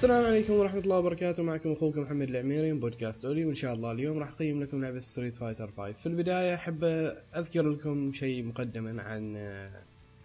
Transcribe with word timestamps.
السلام 0.00 0.24
عليكم 0.24 0.52
ورحمة 0.52 0.80
الله 0.80 0.98
وبركاته. 0.98 1.42
معكم 1.42 1.72
أخوكم 1.72 2.00
محمد 2.00 2.28
العميري 2.28 2.72
من 2.72 2.80
بودكاست 2.80 3.24
Oly 3.24 3.44
وإن 3.44 3.54
شاء 3.54 3.74
الله 3.74 3.92
اليوم 3.92 4.18
راح 4.18 4.28
أقيم 4.28 4.62
لكم 4.62 4.80
لعبة 4.80 5.00
Street 5.00 5.36
Fighter 5.36 5.70
5 5.76 5.92
في 5.92 6.06
البداية 6.06 6.54
أحب 6.54 6.84
أذكر 7.36 7.68
لكم 7.68 8.12
شيء 8.12 8.44
مقدما 8.44 9.02
عن 9.02 9.36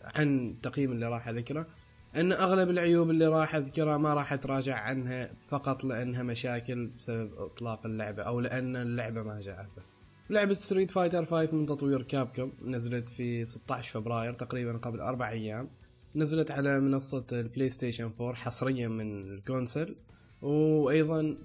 عن 0.04 0.50
التقييم 0.50 0.92
اللي 0.92 1.10
راح 1.10 1.28
أذكره. 1.28 1.68
أن 2.16 2.32
أغلب 2.32 2.70
العيوب 2.70 3.10
اللي 3.10 3.28
راح 3.28 3.56
اذكرها 3.56 3.98
ما 3.98 4.14
راح 4.14 4.34
أتراجع 4.34 4.76
عنها 4.76 5.32
فقط 5.50 5.84
لأنها 5.84 6.24
مشاكل 6.24 6.88
بسبب 6.88 7.34
إطلاق 7.38 7.86
اللعبة 7.86 8.24
أو 8.24 8.40
لأن 8.40 8.76
اللعبة 8.76 9.24
ما 9.24 9.42
جاهزة 9.42 9.82
لعبة 10.30 10.54
Street 10.54 10.92
Fighter 10.92 11.26
5 11.26 11.58
من 11.58 11.66
تطوير 11.66 12.02
Capcom 12.02 12.52
نزلت 12.66 13.10
في 13.10 13.46
16 13.46 13.92
فبراير 13.92 14.34
تقريبا 14.34 14.78
قبل 14.78 15.00
أربع 15.00 15.30
أيام. 15.30 15.70
نزلت 16.16 16.52
على 16.52 16.80
منصة 16.80 17.26
ال 17.32 17.70
PlayStation 17.70 18.12
4 18.22 18.34
حصريا 18.34 18.88
من 18.88 19.22
ال 19.22 19.31
console 19.31 19.96
وأيضا 20.42 21.38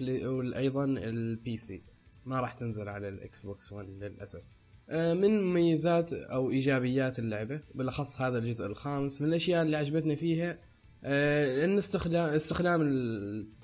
وأيضا 0.00 0.84
ال 0.84 1.56
PC 1.56 1.82
ما 2.24 2.40
راح 2.40 2.52
تنزل 2.52 2.88
على 2.88 3.08
ال 3.08 3.40
Xbox 3.40 3.72
One 3.72 3.88
للأسف. 3.88 4.42
آه، 4.88 5.14
من 5.14 5.42
مميزات 5.42 6.12
أو 6.12 6.50
إيجابيات 6.50 7.18
اللعبة 7.18 7.60
بالأخص 7.74 8.20
هذا 8.20 8.38
الجزء 8.38 8.66
الخامس 8.66 9.22
من 9.22 9.28
الأشياء 9.28 9.62
اللي 9.62 9.76
عجبتني 9.76 10.16
فيها 10.16 10.58
آه، 11.04 11.64
إن 11.64 11.78
استخدام 11.78 12.34
استخدام 12.34 12.80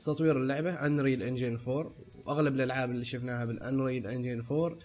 تطوير 0.05 0.37
اللعبة 0.37 0.87
Unreal 0.87 1.23
Engine 1.23 1.59
4 1.69 1.94
وأغلب 2.25 2.55
الألعاب 2.55 2.91
اللي 2.91 3.05
شفناها 3.05 3.44
بال 3.45 3.60
Unreal 3.60 4.06
Engine 4.06 4.42
4 4.50 4.78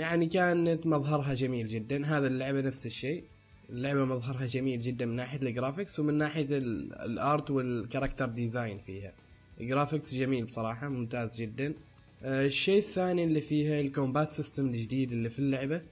يعني 0.00 0.26
كانت 0.26 0.86
مظهرها 0.86 1.34
جميل 1.34 1.66
جدا. 1.66 2.06
هذا 2.06 2.26
اللعبة 2.26 2.60
نفس 2.60 2.86
الشيء. 2.86 3.24
اللعبة 3.70 4.04
مظهرها 4.04 4.46
جميل 4.46 4.80
جدا 4.80 5.06
من 5.06 5.16
ناحية 5.16 5.42
ال 5.42 5.48
graphics 5.48 6.00
ومن 6.00 6.14
ناحية 6.14 6.46
ال 6.50 6.75
art 6.75 7.50
وال 7.50 7.64
character 7.64 8.26
design 8.26 8.78
فيها. 8.78 9.12
ال 9.60 9.66
graphics 9.66 10.14
جميل 10.14 10.44
بصراحة 10.44 10.88
ممتاز 10.88 11.36
جدا. 11.36 11.74
آه، 12.22 12.46
الشيء 12.46 12.78
الثاني 12.78 13.24
اللي 13.24 13.40
فيها 13.40 13.80
ال 13.80 13.87
combat 13.87 14.32
system 14.32 14.66
الجديد 14.66 15.12
اللي 15.12 15.30
في 15.30 15.38
اللعبة. 15.38 15.82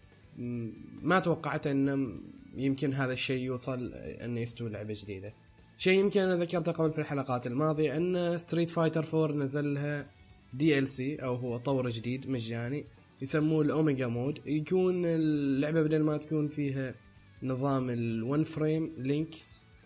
ما 1.03 1.21
توقعت 1.21 1.67
إنه 1.67 2.13
يمكن 2.57 2.95
هذا 2.95 3.13
الشيء 3.13 3.43
يوصل 3.43 3.93
إنه 3.95 4.41
يستوي 4.41 4.71
لعبة 4.71 4.95
جديدة. 5.03 5.33
شيء 5.79 5.99
يمكن 5.99 6.21
أنا 6.21 6.37
ذكرته 6.37 6.73
قبل 6.73 6.93
في 6.93 6.99
الحلقات 6.99 7.47
الماضية 7.47 7.97
إن 7.97 8.39
Street 8.39 8.71
Fighter 8.71 9.25
4 9.25 9.37
نزل 9.37 9.75
لها 9.75 10.07
DLC 10.55 11.17
أو 11.17 11.35
هو 11.35 11.57
طور 11.57 11.89
جديد 11.89 12.31
مجاني 12.31 12.85
يسموه 13.23 13.63
ال 13.63 13.70
Omega 13.70 14.07
mode 14.07 14.39
يكون 14.47 15.03
اللعبة 15.07 15.83
بدل 15.83 16.03
ما 16.03 16.17
تكون 16.17 16.49
فيها 16.49 16.95
نظام 17.43 17.91
ال 17.91 18.04
one 18.04 18.45
frame 18.45 18.95
link 18.99 19.35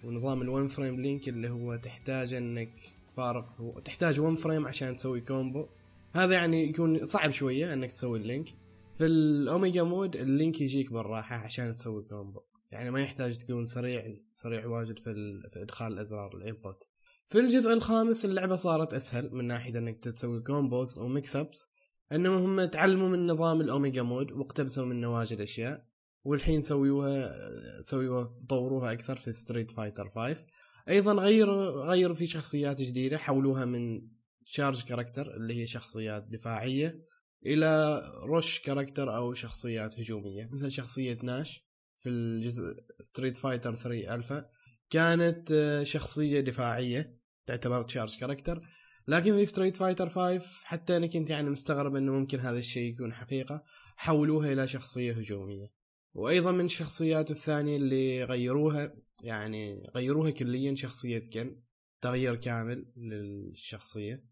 ونظام 0.05 0.43
ال 0.43 0.49
one 0.49 0.69
frame 0.69 1.01
link 1.01 1.29
اللي 1.29 1.51
هو 1.51 1.77
تحتاج 1.77 2.35
إنك 2.35 2.73
فارق 3.17 3.61
هو 3.61 3.81
تحتاج 3.81 4.21
one 4.21 4.37
frame 4.37 4.67
عشان 4.67 4.97
تسوي 4.97 5.21
combo 5.21 5.67
هذا 6.13 6.35
يعني 6.35 6.69
يكون 6.69 7.05
صعب 7.05 7.31
شوية 7.31 7.73
إنك 7.73 7.91
تسوي 7.91 8.19
ال 8.19 8.25
link 8.25 8.49
في 8.95 9.07
ال 9.07 9.20
Omega 9.20 9.83
mode 9.83 10.17
ال 10.17 10.26
link 10.26 10.61
يجيك 10.61 10.93
بالراحة 10.93 11.37
عشان 11.37 11.75
تسوي 11.75 12.03
combo 12.03 12.41
يعني 12.71 12.91
ما 12.91 13.01
يحتاج 13.01 13.39
تكون 13.39 13.65
سريع 13.65 14.15
سريع 14.33 14.67
واجد 14.67 14.99
في, 14.99 15.15
في 15.53 15.63
إدخال 15.63 15.93
الإزرار 15.93 16.37
ال 16.37 16.45
input 16.45 16.85
في 17.29 17.39
الجزء 17.39 17.73
الخامس 17.73 18.25
اللعبة 18.25 18.57
صارت 18.57 18.95
أسهل 18.95 19.35
من 19.35 19.45
ناحية 19.45 19.79
إنك 19.79 20.05
تسوي 20.05 20.41
combos 20.41 20.99
و 20.99 21.08
mix 21.08 21.37
ups 21.37 21.69
إنهم 22.13 22.59
هم 22.59 22.65
تعلموا 22.65 23.09
من 23.09 23.27
نظام 23.27 23.61
ال 23.61 23.68
Omega 23.68 24.03
mode 24.03 24.33
واقتبسوا 24.33 24.85
منه 24.85 25.15
واجد 25.15 25.41
أشياء. 25.41 25.87
والحين 26.27 26.63
سويوها 26.63 27.33
سويوها 27.81 28.31
طوروها 28.49 28.93
أكثر 28.93 29.17
في 29.17 29.33
Street 29.33 29.71
Fighter 29.71 30.09
5 30.09 30.47
أيضا 30.89 31.13
غيروا 31.13 31.85
غيروا 31.85 32.15
في 32.15 32.27
شخصيات 32.27 32.83
جديدة 32.83 33.19
حولوها 33.19 33.65
من 33.65 34.01
charge 34.45 34.85
character 34.85 35.37
اللي 35.37 35.63
هي 35.63 35.67
شخصيات 35.67 36.23
دفاعية 36.23 37.01
إلى 37.47 38.03
rush 38.23 38.61
character 38.61 39.17
أو 39.17 39.35
شخصيات 39.35 40.01
هجومية. 40.01 40.49
مثل 40.53 40.71
شخصية 40.71 41.19
Nash 41.23 41.67
في 41.99 42.09
الجزء 42.09 42.63
Street 43.01 43.37
Fighter 43.37 43.75
3 43.75 44.15
الفا 44.15 44.47
كانت 44.91 45.81
شخصية 45.83 46.41
دفاعية 46.41 47.21
تعتبر 47.47 47.83
charge 47.83 48.19
character 48.19 48.61
لكن 49.09 49.33
في 49.33 49.47
Street 49.47 49.77
Fighter 49.77 50.09
5 50.09 50.65
حتى 50.65 50.97
أنا 50.97 51.07
كنت 51.07 51.31
يعني 51.31 51.51
مستغرب 51.51 51.97
إنه 51.97 52.13
ممكن 52.13 52.41
هذا 52.41 52.59
الشيء 52.59 52.93
يكون 52.93 53.15
حقيقة 53.15 53.65
حولوها 53.97 54.53
إلى 54.53 54.69
شخصية 54.69 55.13
هجومية. 55.13 55.76
وأيضا 56.17 56.53
من 56.53 56.65
الشخصيات 56.65 57.31
الثانية 57.31 57.77
اللي 57.77 58.25
غيروها 58.25 58.95
يعني 59.23 59.91
غيروها 59.95 60.31
كليا 60.31 60.75
شخصية 60.75 61.23
Ken 61.33 61.61
تغيير 62.01 62.37
كامل 62.37 62.87
للشخصية 62.97 64.25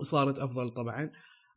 وصارت 0.00 0.38
أفضل 0.38 0.68
طبعا. 0.68 1.10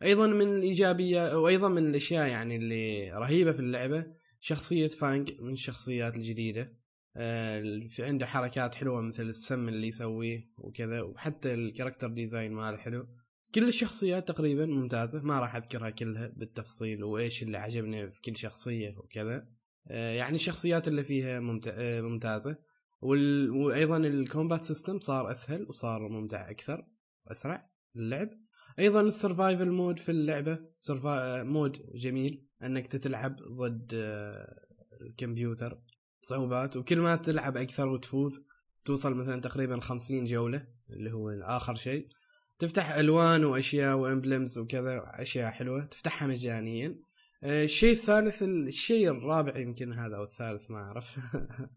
أيضا 0.03 0.27
من 0.27 0.47
الإيجابية 0.47 1.37
وأيضا 1.37 1.69
من 1.69 1.77
الأشياء 1.77 2.27
يعني 2.27 2.55
اللي 2.55 3.11
رهيبة 3.11 3.51
في 3.51 3.59
اللعبة 3.59 4.05
شخصية 4.39 4.87
F.A.N.G 4.87 5.31
من 5.41 5.53
الشخصيات 5.53 6.15
الجديدة. 6.15 6.77
آه 7.15 7.61
في 7.89 8.03
عنده 8.03 8.25
حركات 8.25 8.75
حلوة 8.75 9.01
مثل 9.01 9.23
السم 9.23 9.69
اللي 9.69 9.87
يسويه 9.87 10.49
وكذا 10.57 11.01
وحتى 11.01 11.53
ال 11.53 11.59
character 11.59 12.07
design 12.07 12.51
ماله 12.51 12.77
حلو. 12.77 13.07
كل 13.55 13.67
الشخصيات 13.67 14.27
تقريبا 14.27 14.65
ممتازة 14.65 15.21
ما 15.21 15.39
راح 15.39 15.55
أذكرها 15.55 15.89
كلها 15.89 16.27
بالتفصيل 16.27 17.03
وإيش 17.03 17.43
اللي 17.43 17.57
عجبني 17.57 18.11
في 18.11 18.21
كل 18.21 18.37
شخصية 18.37 18.95
وكذا. 18.97 19.62
يعني 19.89 20.35
الشخصيات 20.35 20.87
اللي 20.87 21.03
فيها 21.03 21.37
آه، 21.67 22.01
ممتازة. 22.01 22.57
وال... 23.01 23.51
وأيضا 23.51 23.97
ال 23.97 24.07
combat 24.07 24.63
system 24.63 24.99
صار 24.99 25.31
أسهل 25.31 25.65
وصار 25.69 26.09
ممتع 26.09 26.49
أكثر 26.49 26.85
وأسرع 27.27 27.69
للعب 27.95 28.29
أيضا 28.79 29.01
ال 29.01 29.09
survival 29.09 29.69
mode 29.71 29.99
في 29.99 30.09
اللعبة 30.09 30.59
surviva... 30.77 31.39
آه، 31.39 31.43
mode 31.43 31.77
جميل. 31.95 32.47
أنك 32.63 32.87
تتلعب 32.87 33.35
ضد 33.35 33.93
الكمبيوتر 35.01 35.81
صعوبات 36.21 36.77
وكل 36.77 36.99
ما 36.99 37.15
تلعب 37.15 37.57
أكثر 37.57 37.87
وتفوز 37.87 38.47
توصل 38.85 39.13
مثلا 39.13 39.41
تقريبا 39.41 39.79
خمسين 39.79 40.25
جولة 40.25 40.67
اللي 40.89 41.11
هو 41.11 41.29
اخر 41.29 41.75
شيء. 41.75 42.07
تفتح 42.59 42.95
ألوان 42.95 43.45
وأشياء 43.45 43.97
و 43.97 44.05
emblems 44.05 44.57
وكذا 44.57 45.03
أشياء 45.05 45.51
حلوة. 45.51 45.85
تفتحها 45.85 46.27
مجانيا. 46.27 46.87
آه، 46.87 47.12
الشيء 47.43 47.91
الثالث 47.91 48.43
الشيء 48.43 49.11
الرابع 49.11 49.57
يمكن 49.57 49.93
هذا 49.93 50.15
أو 50.15 50.23
الثالث 50.23 50.71
ما 50.71 50.77
أعرف. 50.77 51.19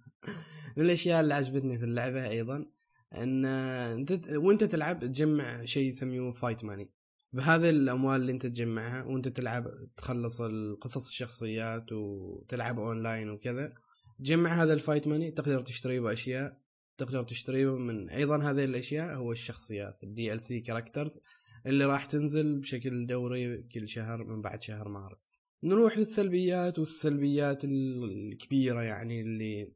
من 0.76 0.84
الأشياء 0.84 1.20
اللي 1.20 1.34
عجبتني 1.34 1.78
في 1.78 1.84
اللعبة 1.84 2.28
أيضا 2.28 2.66
إن 3.14 3.44
أنت 3.44 4.20
وأنت 4.34 4.64
تلعب 4.64 5.00
تجمع 5.00 5.64
شيء 5.64 5.88
يسميه 5.88 6.30
fight 6.30 6.64
money 6.64 6.90
بهذه 7.32 7.70
الأموال 7.70 8.20
اللي 8.20 8.32
أنت 8.32 8.46
تجمعها 8.46 9.04
وأنت 9.04 9.28
تلعب 9.28 9.66
تخلص 9.96 10.40
القصص 10.40 11.08
الشخصيات 11.08 11.92
وتلعب 11.92 12.78
اونلاين 12.78 13.30
وكذا 13.30 13.72
تجمع 14.18 14.62
هذا 14.62 14.72
ال 14.72 14.78
fight 14.78 15.08
money 15.08 15.30
تقدر 15.30 15.60
تشتري 15.60 16.00
به 16.00 16.12
اشياء 16.12 16.60
تقدر 16.98 17.22
تشتري 17.22 17.66
من 17.66 18.10
أيضا 18.10 18.42
هذه 18.42 18.64
الأشياء 18.64 19.14
هو 19.14 19.32
الشخصيات 19.32 20.02
ال 20.02 20.40
DLC 20.40 20.60
characters 20.60 21.20
اللي 21.66 21.84
راح 21.84 22.06
تنزل 22.06 22.60
بشكل 22.60 23.06
دوري 23.06 23.62
كل 23.62 23.88
شهر 23.88 24.24
من 24.24 24.42
بعد 24.42 24.62
شهر 24.62 24.88
مارس. 24.88 25.45
نروح 25.64 25.98
للسلبيات 25.98 26.78
والسلبيات 26.78 27.64
الكبيرة 27.64 28.82
يعني 28.82 29.20
اللي 29.20 29.72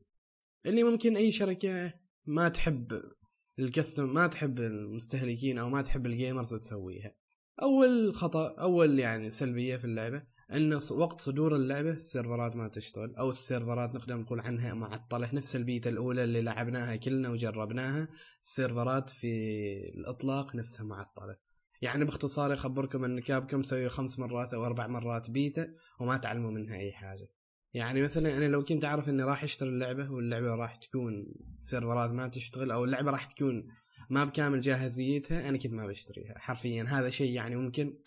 اللي 0.67 0.82
ممكن 0.82 1.17
أي 1.17 1.32
شركة 1.32 1.93
ما 2.27 2.49
تحب 2.49 3.03
ال 3.59 3.67
custom 3.67 4.15
ما 4.15 4.27
تحب 4.27 4.59
المستهلكين 4.59 5.59
أو 5.59 5.69
ما 5.69 5.82
تحب 5.82 6.06
ال 6.06 6.13
gamers 6.13 6.55
تسويها. 6.55 7.15
أول 7.62 8.15
خطأ 8.15 8.49
أول 8.49 8.99
يعني 8.99 9.31
سلبية 9.31 9.77
في 9.77 9.85
اللعبة 9.85 10.23
إنه 10.53 10.81
وقت 10.91 11.21
صدور 11.21 11.56
اللعبة 11.56 11.91
السيرفرات 11.91 12.56
ما 12.56 12.69
تشتغل 12.69 13.15
أو 13.15 13.31
السيرفرات 13.31 13.94
نقدر 13.94 14.17
نقول 14.17 14.41
عنها 14.41 14.75
معطلة. 14.75 15.35
نفس 15.35 15.56
البيتا 15.56 15.91
الأولى 15.91 16.25
اللي 16.25 16.43
لعبناها 16.43 16.97
كلنا 16.97 17.31
وجربناها 17.31 18.09
السيرفرات 18.43 19.11
في 19.11 19.29
الإطلاق 19.94 20.56
نفسها 20.56 20.85
معطلة. 20.85 21.37
يعني 21.81 22.05
باختصار 22.05 22.53
اخبركم 22.53 23.05
إن 23.05 23.21
كابكم 23.21 23.61
مسوي 23.61 23.88
خمس 23.88 24.19
مرات 24.19 24.55
أو 24.55 24.67
أربع 24.67 24.87
مرات 24.87 25.31
بيتا 25.31 25.75
وما 26.00 26.17
تعلموا 26.17 26.50
منها 26.50 26.77
أي 26.77 26.93
حاجة. 26.93 27.29
يعني 27.75 28.03
مثلا 28.03 28.37
أنا 28.37 28.44
لو 28.44 28.65
كنت 28.65 28.85
أعرف 28.85 29.09
إني 29.09 29.23
راح 29.23 29.44
أشتري 29.44 29.69
اللعبة 29.69 30.11
واللعبة 30.11 30.55
راح 30.55 30.77
تكون 30.77 31.35
سيرفرات 31.59 32.11
ما 32.11 32.29
تشتغل 32.29 32.71
أو 32.71 32.85
اللعبة 32.85 33.11
راح 33.11 33.25
تكون 33.25 33.67
ما 34.11 34.25
بكامل 34.25 34.61
جاهزيتها 34.61 35.49
أنا 35.49 35.59
كنت 35.59 35.73
ما 35.73 35.87
بشتريها 35.87 36.38
حرفيا. 36.38 36.85
هذا 36.88 37.11
شيء 37.11 37.32
يعني 37.32 37.56
ممكن 37.56 37.99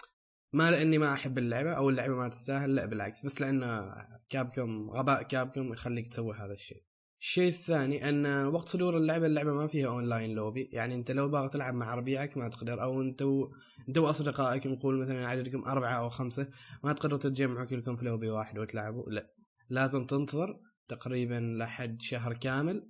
ما 0.54 0.72
لأني 0.72 0.98
ما 0.98 1.14
أحب 1.14 1.38
اللعبة 1.38 1.72
أو 1.74 1.90
اللعبة 1.90 2.16
ما 2.16 2.28
تستاهل 2.28 2.75
لا 2.75 2.86
بالعكس 2.86 3.25
بس 3.25 3.42
لأن 3.42 3.92
كابكم 4.30 4.90
غباء 4.90 5.24
كابكم 5.24 5.74
يخليك 5.74 6.08
تسوي 6.08 6.36
هذا 6.36 6.54
الشيء. 6.54 6.84
الشيء 7.24 7.48
الثاني 7.48 8.10
أن 8.10 8.46
وقت 8.46 8.70
صدور 8.70 8.98
اللعبة 8.98 9.25
اللعبة 9.25 9.54
ما 9.54 9.68
فيها 9.68 9.88
online 9.88 10.36
lobby 10.36 10.70
يعني 10.72 10.96
أنت 10.96 11.12
لو 11.12 11.30
باغي 11.30 11.50
تلعب 11.50 11.74
مع 11.74 11.96
ربيعك 11.96 12.38
ما 12.38 12.50
تقدر 12.50 12.81
أو 12.81 13.02
انت 13.02 13.22
و... 13.22 13.52
انت 13.90 13.98
وأصدقائك 13.98 14.68
نقول 14.68 15.02
مثلا 15.02 15.28
عددكم 15.28 15.64
أربعة 15.64 15.94
أو 15.94 16.10
خمسة 16.10 16.48
ما 16.84 16.94
تقدروا 16.94 17.20
تتجمعوا 17.20 17.66
كلكم 17.66 17.96
في 17.96 18.06
لوبي 18.06 18.30
واحد 18.30 18.60
وتلعبوا. 18.60 19.10
لا 19.10 19.34
لازم 19.70 20.04
تنتظر 20.04 20.60
تقريبا 20.88 21.56
لحد 21.60 22.02
شهر 22.02 22.34
كامل 22.34 22.90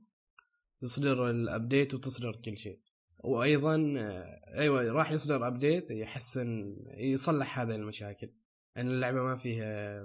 تصدر 0.82 1.30
ال 1.30 1.39
update 1.39 1.94
وتصدر 1.94 2.36
كل 2.46 2.58
شيء. 2.58 2.80
وأيضا 3.24 3.76
أيوه 4.58 4.92
راح 4.92 5.12
يصدر 5.12 5.48
update 5.48 5.92
يحسن 5.92 6.76
يصلح 6.98 7.60
هذه 7.60 7.76
المشاكل 7.76 8.34
أن 8.78 8.88
اللعبة 8.88 9.24
ما 9.24 9.36
فيها 9.36 10.04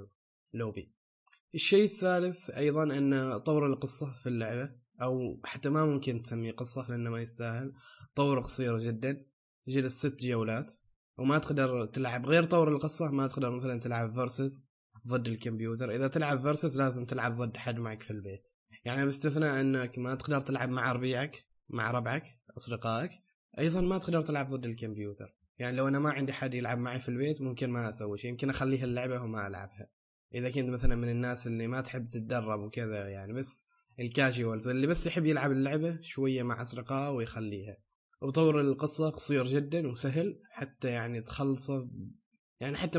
لوبي 0.54 0.97
الشيء 1.54 1.84
الثالث 1.84 2.50
أيضا 2.50 2.82
أن 2.82 3.38
طور 3.38 3.66
القصة 3.66 4.12
في 4.12 4.28
اللعبة 4.28 4.70
أو 5.02 5.40
حتى 5.44 5.68
ما 5.68 5.84
ممكن 5.84 6.22
تسميه 6.22 6.52
قصة 6.52 6.86
لأنه 6.88 7.10
ما 7.10 7.20
يستاهل. 7.20 7.72
طور 8.14 8.40
قصير 8.40 8.78
جدا 8.78 9.26
يجلس 9.66 9.98
ست 9.98 10.24
جولات 10.24 10.72
وما 11.18 11.38
تقدر 11.38 11.86
تلعب 11.86 12.26
غير 12.26 12.44
طور 12.44 12.68
القصة 12.68 13.10
ما 13.10 13.26
تقدر 13.26 13.50
مثلا 13.50 13.80
تلعب 13.80 14.14
versus 14.14 14.64
ضد 15.06 15.28
الكمبيوتر. 15.28 15.90
إذا 15.90 16.08
تلعب 16.08 16.42
versus 16.42 16.78
لازم 16.78 17.04
تلعب 17.04 17.32
ضد 17.32 17.56
حد 17.56 17.78
معك 17.78 18.02
في 18.02 18.10
البيت. 18.10 18.48
يعني 18.84 19.04
باستثناء 19.04 19.60
أنك 19.60 19.98
ما 19.98 20.14
تقدر 20.14 20.40
تلعب 20.40 20.68
مع 20.68 20.92
ربيعك 20.92 21.44
مع 21.68 21.90
ربعك 21.90 22.24
أصدقائك 22.56 23.10
أيضا 23.58 23.80
ما 23.80 23.98
تقدر 23.98 24.22
تلعب 24.22 24.46
ضد 24.46 24.66
الكمبيوتر. 24.66 25.36
يعني 25.58 25.76
لو 25.76 25.88
أنا 25.88 25.98
ما 25.98 26.10
عندي 26.10 26.32
حد 26.32 26.54
يلعب 26.54 26.78
معي 26.78 27.00
في 27.00 27.08
البيت 27.08 27.42
ممكن 27.42 27.70
ما 27.70 27.90
أسوي 27.90 28.18
شيء 28.18 28.30
يمكن 28.30 28.50
أخليها 28.50 28.84
اللعبة 28.84 29.22
وما 29.22 29.46
ألعبها. 29.46 29.97
إذا 30.34 30.50
كنت 30.50 30.69
مثلا 30.69 30.96
من 30.96 31.08
الناس 31.08 31.46
اللي 31.46 31.66
ما 31.66 31.80
تحب 31.80 32.06
تتدرب 32.06 32.60
وكذا 32.60 33.08
يعني 33.08 33.32
بس 33.32 33.64
الكاجوالز 34.00 34.69
اللي 34.69 34.86
بس 34.86 35.06
يحب 35.06 35.26
يلعب 35.26 35.52
اللعبة 35.52 35.98
شوية 36.00 36.42
مع 36.42 36.62
أصدقائه 36.62 37.10
ويخليها. 37.10 37.76
وطور 38.22 38.60
القصة 38.60 39.10
قصير 39.10 39.46
جدا 39.46 39.88
وسهل 39.88 40.40
حتى 40.50 40.88
يعني 40.88 41.20
تخلصه 41.20 41.90
يعني 42.60 42.76
حتى 42.76 42.98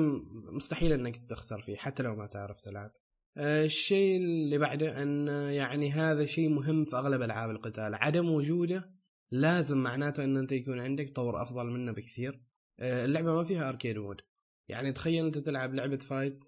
مستحيل 0.51 0.93
إنك 0.93 1.17
تخسر 1.29 1.61
فيه 1.61 1.75
حتى 1.77 2.03
لو 2.03 2.15
ما 2.15 2.27
تعرف 2.27 2.61
تلعب. 2.61 2.91
آه، 3.37 3.65
الشيء 3.65 4.17
اللي 4.17 4.57
بعده 4.57 5.01
أن 5.01 5.27
يعني 5.53 5.91
هذا 5.91 6.25
شيء 6.25 6.49
مهم 6.49 6.85
في 6.85 6.95
أغلب 6.95 7.21
ألعاب 7.21 7.49
القتال. 7.49 7.95
عدم 7.95 8.29
وجوده 8.29 8.91
لازم 9.31 9.77
معناته 9.77 10.23
إن 10.23 10.37
أنت 10.37 10.51
يكون 10.51 10.79
عندك 10.79 11.15
طور 11.15 11.41
أفضل 11.41 11.65
منه 11.65 11.91
بكثير. 11.91 12.41
آه، 12.79 13.05
اللعبة 13.05 13.33
ما 13.33 13.43
فيها 13.43 13.69
arcade 13.69 13.97
mode. 13.97 14.21
يعني 14.69 14.91
تخيل 14.91 15.25
أنت 15.25 15.37
تلعب 15.37 15.73
لعبة 15.73 15.97
fight 15.97 16.45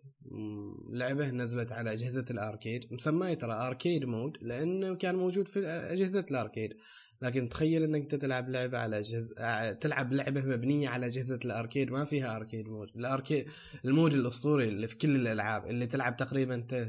لعبة 0.91 1.29
نزلت 1.29 1.71
على 1.71 1.93
أجهزة 1.93 2.25
ال 2.31 2.40
arcade 2.40 2.93
مسماها 2.93 3.33
ترى 3.33 3.53
arcade 3.53 4.05
mode 4.05 4.37
لأنه 4.41 4.95
كان 4.95 5.15
موجود 5.15 5.47
في 5.47 5.67
أجهزة 5.67 6.25
ال 6.31 6.37
arcade. 6.37 6.73
لكن 7.21 7.49
تخيل 7.49 7.83
أنك 7.83 8.01
أنت 8.01 8.15
تلعب 8.15 8.49
لعبة 8.49 8.77
على 8.77 8.99
اجهزه 8.99 9.71
تلعب 9.71 10.13
لعبة 10.13 10.41
مبنية 10.41 10.89
على 10.89 11.05
أجهزة 11.05 11.39
ال 11.45 11.52
arcade 11.52 11.91
ما 11.91 12.05
فيها 12.05 12.37
arcade 12.37 12.67
mode. 12.67 12.87
ال 12.95 13.02
arcade 13.02 13.45
ال 13.85 13.91
mode 13.91 14.13
الأسطوري 14.13 14.67
اللي 14.67 14.87
في 14.87 14.97
كل 14.97 15.15
الألعاب 15.15 15.67
اللي 15.67 15.87
تلعب 15.87 16.17
تقريبا 16.17 16.55
انت 16.55 16.87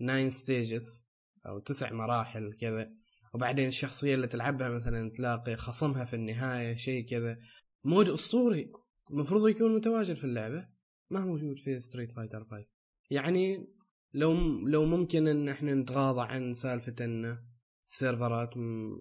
9 0.00 0.30
stages 0.30 1.06
أو 1.46 1.58
تسع 1.58 1.92
مراحل 1.92 2.52
كذا. 2.52 2.90
وبعدين 3.34 3.68
الشخصية 3.68 4.14
اللي 4.14 4.26
تلعبها 4.26 4.68
مثلا 4.68 5.10
تلاقي 5.10 5.56
خصمها 5.56 6.04
في 6.04 6.16
النهاية 6.16 6.76
شيء 6.76 7.06
كذا. 7.06 7.38
mode 7.84 8.08
أسطوري. 8.08 8.72
المفروض 9.10 9.48
يكون 9.48 9.76
متواجد 9.76 10.14
في 10.14 10.24
اللعبة. 10.24 10.68
ما 11.10 11.20
هو 11.20 11.26
موجود 11.26 11.58
في 11.58 11.80
ستريت 11.80 12.12
فايتر 12.12 12.44
5 12.44 12.66
يعني 13.10 13.68
لو 14.14 14.34
لو 14.66 14.84
ممكن 14.84 15.28
إن 15.28 15.48
إحنا 15.48 15.74
نتغاضى 15.74 16.20
عن 16.20 16.52
سالفة 16.52 17.04
إن 17.04 17.38
السيرفرات 17.82 18.54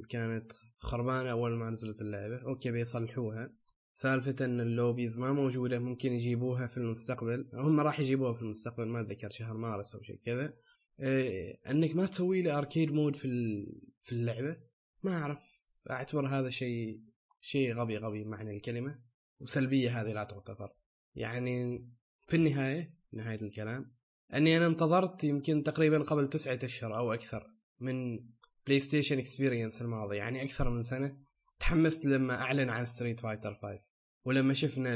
كانت 0.09 0.51
خربانة 0.77 1.31
أول 1.31 1.51
ما 1.51 1.69
نزلت 1.69 2.01
اللعبة. 2.01 2.41
okay 2.41 2.71
بيصلحوها. 2.71 3.53
سالفة 3.93 4.45
أن 4.45 4.61
ال 4.61 4.69
lobbies 4.69 5.19
ما 5.19 5.33
موجودة 5.33 5.79
ممكن 5.79 6.13
يجيبوها 6.13 6.67
في 6.67 6.77
المستقبل. 6.77 7.49
هم 7.53 7.79
راح 7.79 7.99
يجيبوها 7.99 8.33
في 8.33 8.41
المستقبل 8.41 8.87
ما 8.87 9.01
أتذكر 9.01 9.29
شهر 9.29 9.57
مارس 9.57 9.95
أو 9.95 10.01
شيء 10.01 10.19
كذا. 10.25 10.53
إيه 10.99 11.59
أنك 11.69 11.95
ما 11.95 12.05
تسوي 12.05 12.41
لي 12.41 12.51
arcade 12.51 12.91
mode 12.91 13.15
في 13.15 13.29
في 14.03 14.11
اللعبة. 14.11 14.57
ما 15.03 15.11
أعرف 15.11 15.39
أعتبر 15.89 16.27
هذا 16.27 16.49
شيء 16.49 17.01
شيء 17.41 17.73
غبي 17.73 17.97
غبي 17.97 18.23
معنى 18.25 18.55
الكلمة. 18.55 19.08
وسلبية 19.39 20.01
هذه 20.01 20.13
لا 20.13 20.23
تغتفر 20.23 20.69
يعني 21.15 21.87
في 22.25 22.35
النهاية 22.35 22.93
نهاية 23.13 23.41
الكلام 23.41 23.95
أني 24.33 24.57
أنا 24.57 24.65
انتظرت 24.65 25.23
يمكن 25.23 25.63
تقريبا 25.63 25.99
قبل 25.99 26.27
تسعة 26.27 26.59
أشهر 26.63 26.97
أو 26.97 27.13
أكثر 27.13 27.47
من 27.79 28.19
بلاي 28.67 28.79
ستيشن 28.79 29.17
اكسبيرينس 29.17 29.81
الماضي 29.81 30.17
يعني 30.17 30.43
أكثر 30.43 30.69
من 30.69 30.81
سنة 30.81 31.17
تحمست 31.59 32.05
لما 32.05 32.41
أعلن 32.41 32.69
عن 32.69 32.85
ستريت 32.85 33.19
فايتر 33.19 33.53
5 33.53 33.79
ولما 34.25 34.53
شفنا 34.53 34.95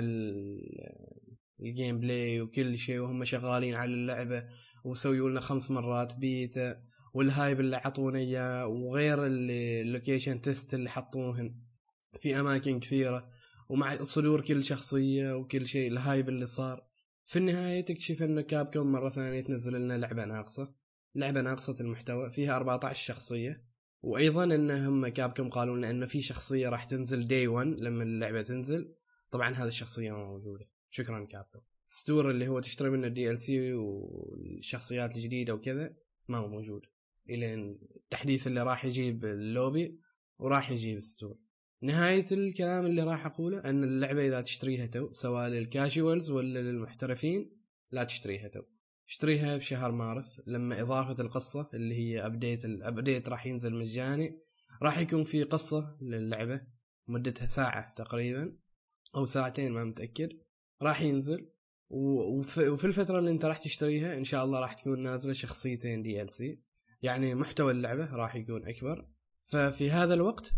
ال 1.60 2.00
gameplay 2.00 2.42
وكل 2.42 2.78
شيء 2.78 3.00
وهم 3.00 3.26
شغالين 3.26 3.76
على 3.76 3.94
اللعبة 3.94 4.44
وسويوا 4.84 5.30
لنا 5.30 5.40
خمس 5.40 5.72
مرات 5.72 6.16
بيتا 6.16 6.84
وال 7.14 7.29
hype 7.29 7.60
اللي 7.60 7.76
عطونا 7.76 8.20
إياه 8.20 8.68
وغير 8.68 9.26
ال 9.26 9.39
location 9.39 10.42
test 10.42 10.74
اللي 10.74 10.90
حطوهن 10.90 11.56
في 12.20 12.40
أماكن 12.40 12.80
كثيرة. 12.80 13.30
ومع 13.70 14.04
صدور 14.04 14.42
كل 14.42 14.64
شخصية 14.64 15.36
وكل 15.36 15.68
شيء 15.68 15.92
ال 15.92 15.99
hype 15.99 16.30
اللي 16.30 16.48
صار. 16.48 16.88
في 17.26 17.40
النهاية 17.40 17.82
تكتشف 17.82 18.24
أن 18.24 18.42
كابكوم 18.42 18.92
مرة 18.92 19.10
ثانية 19.10 19.42
تنزل 19.42 19.74
لنا 19.74 19.98
لعبة 19.98 20.26
ناقصة. 20.26 20.74
لعبة 21.16 21.42
ناقصة 21.42 21.76
المحتوى 21.82 22.30
فيها 22.30 22.56
14 22.56 23.06
شخصية. 23.06 23.66
وأيضا 24.02 24.44
أن 24.44 24.72
هم 24.72 25.08
كابكم 25.08 25.50
قالوا 25.50 25.78
لنا 25.78 25.90
انه 25.90 26.06
في 26.06 26.22
شخصية 26.22 26.70
راح 26.70 26.86
تنزل 26.86 27.28
day 27.28 27.48
1 27.48 27.68
لما 27.68 28.04
اللعبة 28.04 28.42
تنزل. 28.42 28.96
طبعا 29.32 29.50
هذه 29.50 29.68
الشخصية 29.68 30.12
ما 30.12 30.26
موجودة. 30.26 30.70
شكرا 30.90 31.26
كابكم 31.26 31.60
store 31.88 32.30
اللي 32.30 32.48
هو 32.48 32.60
تشتري 32.60 32.90
منه 32.90 33.08
ال 33.08 33.40
DLC 33.40 33.74
والشخصيات 33.74 35.16
الجديدة 35.16 35.54
وكذا 35.54 35.96
ما 36.28 36.38
هو 36.38 36.48
موجود. 36.48 36.86
الين 37.30 37.80
التحديث 37.96 38.48
اللي 38.48 38.64
راح 38.64 38.86
يجيب 38.86 39.26
اللوبي 39.26 40.00
وراح 40.40 40.72
يجيب 40.72 41.02
store. 41.02 41.38
نهاية 41.84 42.26
الكلام 42.32 42.86
اللي 42.86 43.04
راح 43.04 43.26
أقوله 43.26 43.60
أن 43.60 43.84
اللعبة 43.84 44.28
إذا 44.28 44.42
تشتريها 44.42 44.86
تو 44.86 45.14
سواء 45.14 45.48
لل 45.48 45.67
casuals 45.67 46.32
ولا 46.32 46.60
للمحترفين 46.60 47.52
لا 47.92 48.04
تشتريها 48.04 48.48
تو. 48.48 48.62
اشتريها 49.08 49.58
بشهر 49.58 49.92
مارس 49.92 50.42
لما 50.48 50.82
إضافة 50.82 51.24
القصة 51.24 51.70
اللي 51.74 51.96
هي 51.96 52.26
update 52.26 52.66
ال 52.66 52.75
update 52.75 53.30
راح 53.30 53.46
ينزل 53.46 53.76
مجاني 53.76 54.40
راح 54.82 54.98
يكون 54.98 55.24
في 55.24 55.44
قصة 55.44 55.98
للعبة 56.02 56.62
مدتها 57.08 57.46
ساعة 57.46 57.94
تقريبا 57.94 58.58
أو 59.16 59.26
ساعتين 59.26 59.72
ما 59.72 59.84
متأكد 59.84 60.30
راح 60.84 61.02
ينزل. 61.02 61.50
وفي 61.90 62.86
الفترة 62.86 63.20
اللي 63.20 63.32
أنت 63.32 63.46
راح 63.46 63.58
تشتريها 63.58 64.18
إن 64.18 64.24
شاء 64.24 64.46
الله 64.46 64.60
راح 64.60 64.74
تكون 64.74 65.04
نازلة 65.04 65.34
شخصيتين 65.34 66.02
DLC 66.02 66.60
يعني 67.02 67.36
محتوى 67.36 67.72
اللعبة 67.72 68.16
راح 68.16 68.36
يكون 68.36 68.68
أكبر. 68.68 69.08
ففي 69.44 69.92
هذا 69.92 70.14
الوقت 70.14 70.54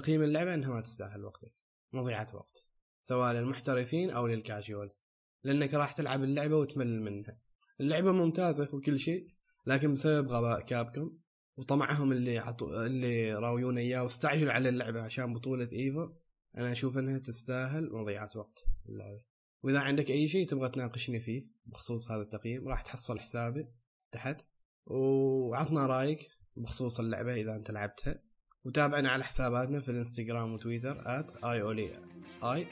تقييم 0.00 0.22
اللعبة 0.22 0.54
إنها 0.54 0.70
ما 0.70 0.80
تستاهل 0.80 1.24
وقتك 1.24 1.52
مضيعة 1.92 2.26
وقت 2.34 2.66
سواء 3.00 3.32
للمحترفين 3.32 4.10
أو 4.10 4.26
لل 4.26 4.44
casuals 4.44 5.06
لأنك 5.44 5.74
راح 5.74 5.92
تلعب 5.92 6.22
اللعبة 6.22 6.56
وتمل 6.56 7.02
منها. 7.02 7.38
اللعبة 7.80 8.12
ممتازة 8.12 8.68
وكل 8.72 8.98
شيء 8.98 9.26
لكن 9.66 9.94
بسبب 9.94 10.28
غباء 10.28 10.60
كابكم 10.60 11.18
وطمعهم 11.56 12.12
اللي 12.12 12.38
عطو 12.38 12.74
اللي 12.74 13.34
راويونا 13.34 13.80
إياه 13.80 14.02
واستعجلوا 14.02 14.52
على 14.52 14.68
اللعبة 14.68 15.02
عشان 15.02 15.34
بطولة 15.34 15.68
إيفا 15.72 16.16
أنا 16.56 16.72
أشوف 16.72 16.98
إنها 16.98 17.18
تستاهل 17.18 17.92
مضيعة 17.92 18.30
وقت 18.36 18.64
اللعبة. 18.88 19.22
وإذا 19.62 19.78
عندك 19.78 20.10
أي 20.10 20.28
شيء 20.28 20.48
تبغى 20.48 20.68
تناقشني 20.68 21.20
فيه 21.20 21.46
بخصوص 21.66 22.10
هذا 22.10 22.22
التقييم 22.22 22.68
راح 22.68 22.82
تحصل 22.82 23.20
حسابي 23.20 23.68
تحت 24.12 24.46
وعطنا 24.86 25.86
رأيك 25.86 26.28
بخصوص 26.56 27.00
اللعبة 27.00 27.34
إذا 27.34 27.56
أنت 27.56 27.70
لعبتها. 27.70 28.27
وتابعنا 28.68 29.08
على 29.08 29.24
حساباتنا 29.24 29.80
في 29.80 29.88
الإنستغرام 29.88 30.52
وتويتر 30.52 31.02
at 31.04 31.44
اي 31.44 32.66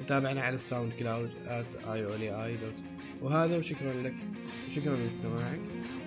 وتابعنا 0.00 0.42
على 0.42 0.54
الساوند 0.54 0.92
كلاود 0.92 1.30
at 1.46 1.86
دوت 1.86 2.74
وهذا 3.20 3.58
وشكرا 3.58 3.92
لك 3.92 4.14
وشكرا 4.70 4.96
لاستماعك 4.96 5.60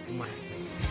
ومع 0.09 0.25
السلامة. 0.25 0.84